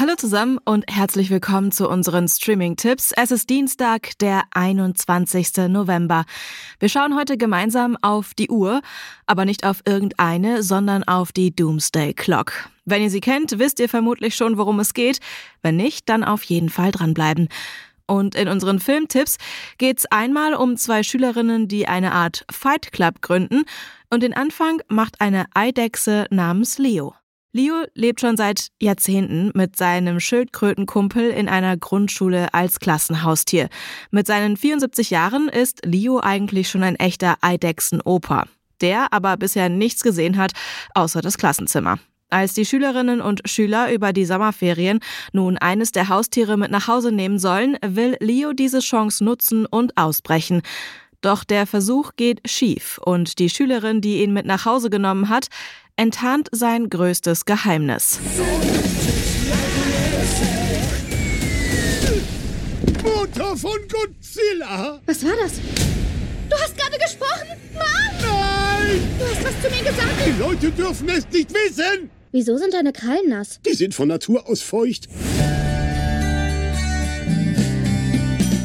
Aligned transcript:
Hallo 0.00 0.14
zusammen 0.14 0.56
und 0.64 0.86
herzlich 0.88 1.28
willkommen 1.28 1.72
zu 1.72 1.86
unseren 1.86 2.26
Streaming-Tipps. 2.26 3.12
Es 3.18 3.30
ist 3.30 3.50
Dienstag, 3.50 4.16
der 4.20 4.44
21. 4.52 5.68
November. 5.68 6.24
Wir 6.78 6.88
schauen 6.88 7.18
heute 7.18 7.36
gemeinsam 7.36 7.98
auf 8.00 8.32
die 8.32 8.48
Uhr, 8.48 8.80
aber 9.26 9.44
nicht 9.44 9.66
auf 9.66 9.82
irgendeine, 9.84 10.62
sondern 10.62 11.04
auf 11.04 11.32
die 11.32 11.54
Doomsday 11.54 12.14
Clock. 12.14 12.70
Wenn 12.86 13.02
ihr 13.02 13.10
sie 13.10 13.20
kennt, 13.20 13.58
wisst 13.58 13.78
ihr 13.78 13.90
vermutlich 13.90 14.36
schon, 14.36 14.56
worum 14.56 14.80
es 14.80 14.94
geht. 14.94 15.18
Wenn 15.60 15.76
nicht, 15.76 16.08
dann 16.08 16.24
auf 16.24 16.44
jeden 16.44 16.70
Fall 16.70 16.92
dranbleiben. 16.92 17.50
Und 18.06 18.34
in 18.36 18.48
unseren 18.48 18.80
Filmtipps 18.80 19.36
geht's 19.76 20.06
einmal 20.06 20.54
um 20.54 20.78
zwei 20.78 21.02
Schülerinnen, 21.02 21.68
die 21.68 21.88
eine 21.88 22.12
Art 22.12 22.46
Fight 22.50 22.90
Club 22.92 23.20
gründen. 23.20 23.64
Und 24.08 24.22
den 24.22 24.32
Anfang 24.32 24.80
macht 24.88 25.20
eine 25.20 25.44
Eidechse 25.52 26.26
namens 26.30 26.78
Leo. 26.78 27.14
Leo 27.52 27.82
lebt 27.94 28.20
schon 28.20 28.36
seit 28.36 28.68
Jahrzehnten 28.80 29.50
mit 29.54 29.74
seinem 29.74 30.20
Schildkrötenkumpel 30.20 31.30
in 31.30 31.48
einer 31.48 31.76
Grundschule 31.76 32.54
als 32.54 32.78
Klassenhaustier. 32.78 33.68
Mit 34.12 34.28
seinen 34.28 34.56
74 34.56 35.10
Jahren 35.10 35.48
ist 35.48 35.84
Leo 35.84 36.20
eigentlich 36.20 36.68
schon 36.68 36.84
ein 36.84 36.94
echter 36.94 37.38
Eidechsenoper, 37.40 38.44
der 38.80 39.12
aber 39.12 39.36
bisher 39.36 39.68
nichts 39.68 40.04
gesehen 40.04 40.36
hat, 40.36 40.52
außer 40.94 41.22
das 41.22 41.38
Klassenzimmer. 41.38 41.98
Als 42.28 42.54
die 42.54 42.64
Schülerinnen 42.64 43.20
und 43.20 43.40
Schüler 43.46 43.92
über 43.92 44.12
die 44.12 44.26
Sommerferien 44.26 45.00
nun 45.32 45.58
eines 45.58 45.90
der 45.90 46.08
Haustiere 46.08 46.56
mit 46.56 46.70
nach 46.70 46.86
Hause 46.86 47.10
nehmen 47.10 47.40
sollen, 47.40 47.76
will 47.84 48.16
Leo 48.20 48.52
diese 48.52 48.78
Chance 48.78 49.24
nutzen 49.24 49.66
und 49.66 49.96
ausbrechen. 49.96 50.62
Doch 51.20 51.44
der 51.44 51.66
Versuch 51.66 52.12
geht 52.16 52.40
schief 52.48 52.98
und 53.04 53.38
die 53.38 53.50
Schülerin, 53.50 54.00
die 54.00 54.22
ihn 54.22 54.32
mit 54.32 54.46
nach 54.46 54.64
Hause 54.64 54.88
genommen 54.88 55.28
hat, 55.28 55.48
enttarnt 55.96 56.48
sein 56.50 56.88
größtes 56.88 57.44
Geheimnis. 57.44 58.18
Mutter 63.02 63.54
von 63.54 63.78
Godzilla! 63.88 65.00
Was 65.04 65.22
war 65.22 65.36
das? 65.42 65.52
Du 66.48 66.56
hast 66.56 66.76
gerade 66.78 66.96
gesprochen? 66.98 67.48
Mann! 67.74 68.22
Nein! 68.22 69.00
Du 69.18 69.24
hast 69.26 69.44
was 69.44 69.62
zu 69.62 69.68
mir 69.76 69.90
gesagt? 69.90 70.26
Die 70.26 70.40
Leute 70.40 70.70
dürfen 70.70 71.08
es 71.10 71.28
nicht 71.30 71.52
wissen! 71.52 72.10
Wieso 72.32 72.56
sind 72.56 72.72
deine 72.72 72.92
Krallen 72.92 73.28
nass? 73.28 73.60
Die 73.66 73.74
sind 73.74 73.94
von 73.94 74.08
Natur 74.08 74.48
aus 74.48 74.62
feucht. 74.62 75.08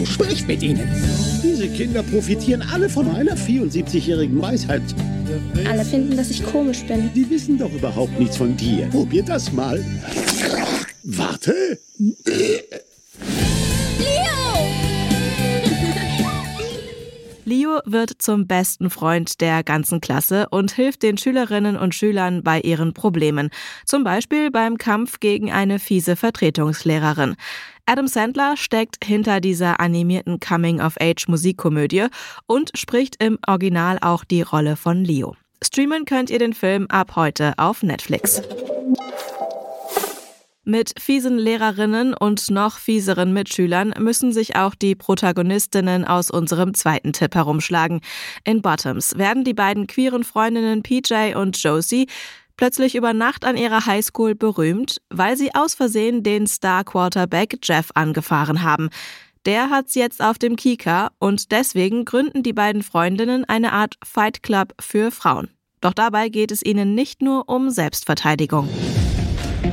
Du 0.00 0.06
sprichst 0.06 0.48
mit 0.48 0.62
ihnen. 0.62 0.88
Diese 1.42 1.68
Kinder 1.68 2.02
profitieren 2.02 2.62
alle 2.72 2.88
von 2.88 3.06
meiner 3.12 3.36
74-jährigen 3.36 4.40
Weisheit. 4.40 4.80
Alle 5.68 5.84
finden, 5.84 6.16
dass 6.16 6.30
ich 6.30 6.42
komisch 6.42 6.86
bin. 6.86 7.10
Die 7.14 7.28
wissen 7.28 7.58
doch 7.58 7.70
überhaupt 7.70 8.18
nichts 8.18 8.38
von 8.38 8.56
dir. 8.56 8.86
Probier 8.86 9.22
das 9.22 9.52
mal. 9.52 9.84
Warte. 11.02 11.78
Leo 17.44 17.80
wird 17.84 18.22
zum 18.22 18.46
besten 18.46 18.88
Freund 18.88 19.42
der 19.42 19.62
ganzen 19.62 20.00
Klasse 20.00 20.46
und 20.50 20.72
hilft 20.72 21.02
den 21.02 21.18
Schülerinnen 21.18 21.76
und 21.76 21.94
Schülern 21.94 22.42
bei 22.42 22.60
ihren 22.60 22.94
Problemen. 22.94 23.50
Zum 23.84 24.02
Beispiel 24.02 24.50
beim 24.50 24.78
Kampf 24.78 25.20
gegen 25.20 25.52
eine 25.52 25.78
fiese 25.78 26.16
Vertretungslehrerin. 26.16 27.36
Adam 27.90 28.06
Sandler 28.06 28.56
steckt 28.56 29.04
hinter 29.04 29.40
dieser 29.40 29.80
animierten 29.80 30.38
Coming-of-Age-Musikkomödie 30.38 32.06
und 32.46 32.70
spricht 32.78 33.20
im 33.20 33.36
Original 33.48 33.98
auch 34.00 34.22
die 34.22 34.42
Rolle 34.42 34.76
von 34.76 35.04
Leo. 35.04 35.34
Streamen 35.60 36.04
könnt 36.04 36.30
ihr 36.30 36.38
den 36.38 36.52
Film 36.52 36.86
ab 36.86 37.16
heute 37.16 37.54
auf 37.56 37.82
Netflix. 37.82 38.42
Mit 40.62 40.92
fiesen 41.00 41.36
Lehrerinnen 41.36 42.14
und 42.14 42.48
noch 42.48 42.78
fieseren 42.78 43.32
Mitschülern 43.32 43.92
müssen 43.98 44.32
sich 44.32 44.54
auch 44.54 44.76
die 44.76 44.94
Protagonistinnen 44.94 46.04
aus 46.04 46.30
unserem 46.30 46.74
zweiten 46.74 47.12
Tipp 47.12 47.34
herumschlagen. 47.34 48.02
In 48.44 48.62
Bottoms 48.62 49.18
werden 49.18 49.42
die 49.42 49.54
beiden 49.54 49.88
queeren 49.88 50.22
Freundinnen 50.22 50.84
PJ 50.84 51.34
und 51.34 51.60
Josie 51.60 52.06
plötzlich 52.60 52.94
über 52.94 53.14
Nacht 53.14 53.46
an 53.46 53.56
ihrer 53.56 53.86
Highschool 53.86 54.34
berühmt, 54.34 55.00
weil 55.08 55.34
sie 55.34 55.54
aus 55.54 55.74
Versehen 55.74 56.22
den 56.22 56.46
Star-Quarterback 56.46 57.56
Jeff 57.62 57.88
angefahren 57.94 58.62
haben. 58.62 58.90
Der 59.46 59.70
hat's 59.70 59.94
jetzt 59.94 60.22
auf 60.22 60.36
dem 60.36 60.56
Kika 60.56 61.08
und 61.18 61.52
deswegen 61.52 62.04
gründen 62.04 62.42
die 62.42 62.52
beiden 62.52 62.82
Freundinnen 62.82 63.46
eine 63.46 63.72
Art 63.72 63.94
Fight 64.04 64.42
Club 64.42 64.74
für 64.78 65.10
Frauen. 65.10 65.48
Doch 65.80 65.94
dabei 65.94 66.28
geht 66.28 66.52
es 66.52 66.62
ihnen 66.62 66.94
nicht 66.94 67.22
nur 67.22 67.48
um 67.48 67.70
Selbstverteidigung. 67.70 68.68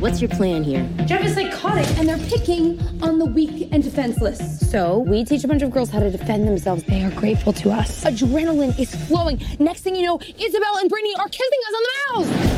What's 0.00 0.20
your 0.20 0.30
plan 0.30 0.64
here? 0.64 0.84
Jeff 1.06 1.24
is 1.24 1.36
psychotic 1.36 1.86
and 2.00 2.08
they're 2.08 2.18
picking 2.28 2.80
on 3.02 3.20
the 3.20 3.26
weak 3.26 3.68
and 3.72 3.84
defenseless. 3.84 4.58
So, 4.68 5.04
we 5.06 5.24
teach 5.24 5.44
a 5.44 5.48
bunch 5.48 5.62
of 5.62 5.70
girls 5.70 5.92
how 5.92 6.00
to 6.00 6.10
defend 6.10 6.48
themselves. 6.48 6.82
They 6.88 7.04
are 7.04 7.12
grateful 7.12 7.52
to 7.52 7.70
us. 7.70 8.02
Adrenaline 8.02 8.76
is 8.80 8.92
flowing. 9.06 9.40
Next 9.60 9.82
thing 9.82 9.94
you 9.94 10.02
know, 10.02 10.18
Isabel 10.18 10.78
and 10.80 10.90
Brittany 10.90 11.14
are 11.20 11.28
kissing 11.28 11.60
us 11.68 11.74
on 11.76 11.82
the 11.82 12.32
mouth. 12.32 12.51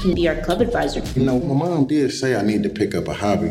You 0.00 0.06
can 0.06 0.14
be 0.14 0.28
our 0.30 0.36
club 0.36 0.62
advisor. 0.62 1.02
You 1.14 1.26
know, 1.26 1.38
my 1.40 1.52
mom 1.52 1.84
did 1.86 2.10
say 2.10 2.34
I 2.34 2.40
need 2.40 2.62
to 2.62 2.70
pick 2.70 2.94
up 2.94 3.06
a 3.06 3.12
hobby. 3.12 3.50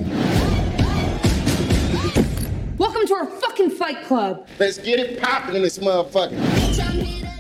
Welcome 2.76 3.06
to 3.06 3.14
our 3.14 3.28
fucking 3.28 3.70
fight 3.70 4.04
club. 4.08 4.48
Let's 4.58 4.80
get 4.80 5.00
it 5.00 5.22
poppin' 5.22 5.56
in 5.56 5.62
this 5.62 5.78
motherfucker. 5.80 6.36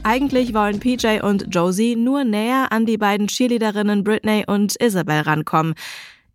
Eigentlich 0.03 0.53
wollen 0.53 0.79
PJ 0.79 1.21
und 1.23 1.47
Josie 1.49 1.95
nur 1.95 2.23
näher 2.23 2.71
an 2.71 2.85
die 2.85 2.97
beiden 2.97 3.25
Cheerleaderinnen 3.25 4.03
Britney 4.03 4.43
und 4.45 4.75
Isabel 4.79 5.21
rankommen. 5.21 5.73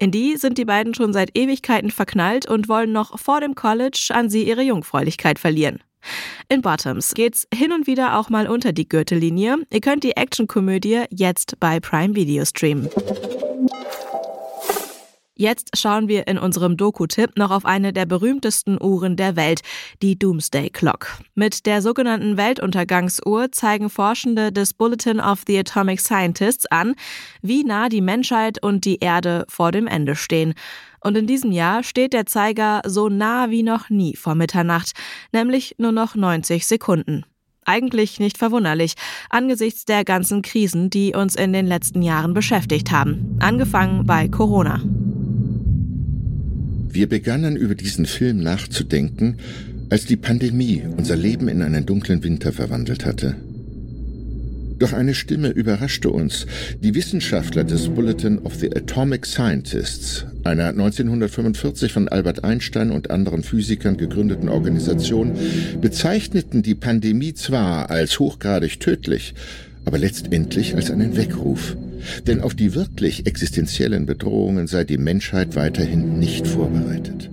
In 0.01 0.11
die 0.11 0.37
sind 0.37 0.59
die 0.59 0.65
beiden 0.65 0.95
schon 0.95 1.13
seit 1.13 1.39
Ewigkeiten 1.39 1.93
verknallt 1.93 2.49
und 2.49 2.69
wollen 2.69 2.91
noch 2.91 3.21
vor 3.21 3.41
dem 3.41 3.55
College 3.55 4.09
an 4.13 4.29
sie 4.29 4.43
ihre 4.43 4.63
Jungfräulichkeit 4.63 5.39
verlieren. 5.39 5.79
In 6.49 6.63
Bottoms 6.63 7.15
geht's 7.15 7.47
hin 7.53 7.73
und 7.73 7.87
wieder 7.87 8.19
auch 8.19 8.31
mal 8.31 8.49
unter 8.49 8.73
die 8.73 8.89
Gürtellinie. 8.89 9.59
Ihr 9.71 9.81
könnt 9.81 10.05
die 10.05 10.17
Actionkomödie 10.17 11.05
jetzt 11.11 11.59
bei 11.61 11.81
Prime 11.81 12.15
Video 12.15 12.45
streamen. 12.45 12.89
Jetzt 15.37 15.77
schauen 15.77 16.07
wir 16.07 16.29
in 16.29 16.39
unserem 16.39 16.77
Doku-Tipp 16.77 17.37
noch 17.37 17.51
auf 17.51 17.65
eine 17.65 17.93
der 17.93 18.07
berühmtesten 18.07 18.81
Uhren 18.81 19.17
der 19.17 19.35
Welt, 19.35 19.63
die 20.01 20.17
Doomsday 20.17 20.71
Clock. 20.71 21.19
Mit 21.35 21.67
der 21.67 21.83
sogenannten 21.83 22.37
Weltuntergangsuhr 22.37 23.51
zeigen 23.51 23.91
Forschende 23.91 24.53
des 24.53 24.75
Bulletin 24.75 25.19
of 25.19 25.43
the 25.49 25.59
Atomic 25.59 26.01
Scientists 26.01 26.67
an, 26.67 26.95
wie 27.43 27.65
nah 27.65 27.89
die 27.89 28.01
Menschheit 28.01 28.63
und 28.63 28.85
die 28.85 29.01
Erde 29.01 29.45
vor 29.49 29.73
dem 29.73 29.89
Ende 29.89 30.15
stehen. 30.15 30.55
Und 31.05 31.19
in 31.19 31.27
diesem 31.27 31.53
Jahr 31.53 31.83
steht 31.83 32.15
der 32.15 32.25
Zeiger 32.25 32.81
so 32.87 33.11
nah 33.11 33.51
wie 33.51 33.63
noch 33.63 33.91
nie 33.91 34.17
vor 34.17 34.35
Mitternacht, 34.35 34.93
nämlich 35.33 35.75
nur 35.77 35.93
noch 35.93 36.15
90 36.15 36.67
Sekunden. 36.67 37.25
Eigentlich 37.67 38.21
nicht 38.21 38.39
verwunderlich, 38.39 38.95
angesichts 39.29 39.85
der 39.85 40.05
ganzen 40.05 40.41
Krisen, 40.41 40.89
die 40.89 41.15
uns 41.15 41.37
in 41.37 41.53
den 41.53 41.67
letzten 41.67 42.01
Jahren 42.01 42.33
beschäftigt 42.33 42.91
haben. 42.91 43.37
Angefangen 43.39 44.07
bei 44.07 44.29
Corona. 44.29 44.81
Wir 46.89 47.09
begannen 47.09 47.57
über 47.57 47.75
diesen 47.75 48.07
Film 48.07 48.39
nachzudenken, 48.39 49.37
als 49.91 50.07
die 50.07 50.17
Pandemie 50.17 50.85
unser 50.97 51.17
Leben 51.17 51.49
in 51.49 51.61
einen 51.61 51.85
dunklen 51.85 52.25
Winter 52.25 52.51
verwandelt 52.51 53.05
hatte. 53.05 53.37
Doch 54.79 54.93
eine 54.93 55.15
Stimme 55.15 55.51
überraschte 55.51 56.11
uns. 56.11 56.47
Die 56.81 56.95
Wissenschaftler 56.95 57.65
des 57.65 57.89
Bulletin 57.89 58.39
of 58.41 58.57
the 58.57 58.75
Atomic 58.75 59.25
Scientists, 59.25 60.27
einer 60.43 60.69
1945 60.69 61.93
von 61.93 62.09
Albert 62.09 62.45
Einstein 62.45 62.91
und 62.91 63.11
anderen 63.11 63.43
Physikern 63.43 63.97
gegründeten 63.97 64.49
Organisation, 64.49 65.33
bezeichneten 65.81 66.63
die 66.63 66.75
Pandemie 66.75 67.35
zwar 67.35 67.91
als 67.91 68.19
hochgradig 68.19 68.81
tödlich, 68.81 69.35
aber 69.85 69.99
letztendlich 69.99 70.75
als 70.75 70.91
einen 70.91 71.17
Weckruf. 71.17 71.77
Denn 72.27 72.41
auf 72.41 72.55
die 72.55 72.75
wirklich 72.75 73.27
existenziellen 73.27 74.07
Bedrohungen 74.07 74.67
sei 74.67 74.85
die 74.85 74.99
Menschheit 74.99 75.57
weiterhin 75.57 76.19
nicht 76.19 76.47
vorbereitet. 76.47 77.31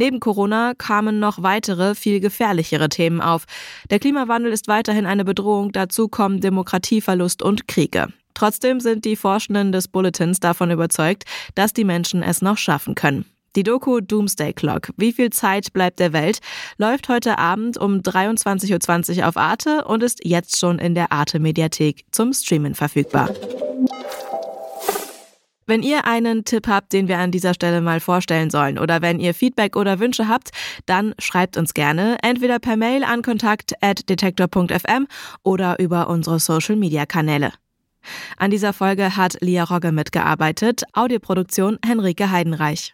Neben 0.00 0.18
Corona 0.18 0.72
kamen 0.72 1.20
noch 1.20 1.42
weitere, 1.42 1.94
viel 1.94 2.20
gefährlichere 2.20 2.88
Themen 2.88 3.20
auf. 3.20 3.44
Der 3.90 3.98
Klimawandel 3.98 4.50
ist 4.50 4.66
weiterhin 4.66 5.04
eine 5.04 5.26
Bedrohung, 5.26 5.72
dazu 5.72 6.08
kommen 6.08 6.40
Demokratieverlust 6.40 7.42
und 7.42 7.68
Kriege. 7.68 8.06
Trotzdem 8.32 8.80
sind 8.80 9.04
die 9.04 9.14
Forschenden 9.14 9.72
des 9.72 9.88
Bulletins 9.88 10.40
davon 10.40 10.70
überzeugt, 10.70 11.24
dass 11.54 11.74
die 11.74 11.84
Menschen 11.84 12.22
es 12.22 12.40
noch 12.40 12.56
schaffen 12.56 12.94
können. 12.94 13.26
Die 13.56 13.62
Doku 13.62 14.00
Doomsday 14.00 14.54
Clock, 14.54 14.88
wie 14.96 15.12
viel 15.12 15.28
Zeit 15.28 15.70
bleibt 15.74 15.98
der 15.98 16.14
Welt, 16.14 16.38
läuft 16.78 17.10
heute 17.10 17.36
Abend 17.36 17.76
um 17.76 17.98
23.20 17.98 19.18
Uhr 19.18 19.28
auf 19.28 19.36
Arte 19.36 19.84
und 19.84 20.02
ist 20.02 20.24
jetzt 20.24 20.58
schon 20.58 20.78
in 20.78 20.94
der 20.94 21.12
Arte 21.12 21.40
Mediathek 21.40 22.06
zum 22.10 22.32
Streamen 22.32 22.74
verfügbar. 22.74 23.28
Wenn 25.70 25.84
ihr 25.84 26.04
einen 26.04 26.44
Tipp 26.44 26.66
habt, 26.66 26.92
den 26.92 27.06
wir 27.06 27.18
an 27.18 27.30
dieser 27.30 27.54
Stelle 27.54 27.80
mal 27.80 28.00
vorstellen 28.00 28.50
sollen 28.50 28.76
oder 28.76 29.02
wenn 29.02 29.20
ihr 29.20 29.34
Feedback 29.34 29.76
oder 29.76 30.00
Wünsche 30.00 30.26
habt, 30.26 30.50
dann 30.84 31.14
schreibt 31.20 31.56
uns 31.56 31.74
gerne 31.74 32.18
entweder 32.22 32.58
per 32.58 32.76
Mail 32.76 33.04
an 33.04 33.22
kontakt@detektor.fm 33.22 35.06
oder 35.44 35.78
über 35.78 36.08
unsere 36.08 36.40
Social 36.40 36.74
Media 36.74 37.06
Kanäle. 37.06 37.52
An 38.36 38.50
dieser 38.50 38.72
Folge 38.72 39.16
hat 39.16 39.36
Lia 39.42 39.62
Rogge 39.62 39.92
mitgearbeitet, 39.92 40.82
Audioproduktion 40.92 41.78
Henrike 41.86 42.32
Heidenreich. 42.32 42.92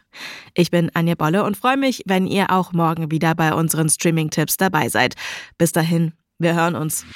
Ich 0.52 0.70
bin 0.70 0.90
Anja 0.92 1.14
Bolle 1.14 1.44
und 1.44 1.56
freue 1.56 1.78
mich, 1.78 2.02
wenn 2.04 2.26
ihr 2.26 2.50
auch 2.50 2.74
morgen 2.74 3.10
wieder 3.10 3.34
bei 3.34 3.54
unseren 3.54 3.88
Streaming-Tipps 3.88 4.58
dabei 4.58 4.90
seid. 4.90 5.14
Bis 5.56 5.72
dahin, 5.72 6.12
wir 6.38 6.54
hören 6.54 6.74
uns. 6.74 7.06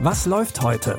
Was 0.00 0.26
läuft 0.26 0.60
heute? 0.60 0.98